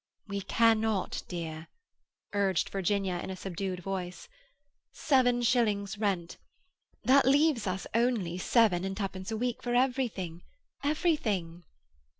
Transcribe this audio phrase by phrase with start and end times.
[0.27, 1.67] "We cannot, dear,"
[2.33, 4.27] urged Virginia in a subdued voice.
[4.91, 6.37] "Seven shillings rent;
[7.03, 11.65] that leaves only seven and twopence a week for everything—everything."